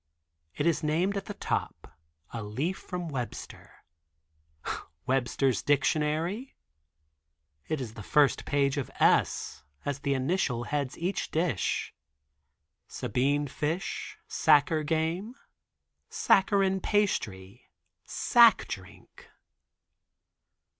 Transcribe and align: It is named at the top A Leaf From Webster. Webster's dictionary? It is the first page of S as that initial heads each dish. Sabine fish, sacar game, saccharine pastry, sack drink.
It 0.55 0.65
is 0.65 0.81
named 0.81 1.15
at 1.15 1.25
the 1.25 1.35
top 1.35 1.95
A 2.33 2.41
Leaf 2.41 2.79
From 2.79 3.07
Webster. 3.07 3.83
Webster's 5.05 5.61
dictionary? 5.61 6.55
It 7.67 7.79
is 7.79 7.93
the 7.93 8.01
first 8.01 8.43
page 8.43 8.77
of 8.77 8.89
S 8.99 9.63
as 9.85 9.99
that 9.99 10.09
initial 10.09 10.63
heads 10.63 10.97
each 10.97 11.29
dish. 11.29 11.93
Sabine 12.87 13.45
fish, 13.45 14.17
sacar 14.27 14.81
game, 14.83 15.35
saccharine 16.09 16.79
pastry, 16.81 17.69
sack 18.03 18.67
drink. 18.67 19.29